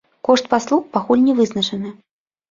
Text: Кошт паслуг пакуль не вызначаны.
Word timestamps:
Кошт 0.27 0.45
паслуг 0.53 0.87
пакуль 0.95 1.21
не 1.25 1.35
вызначаны. 1.39 1.91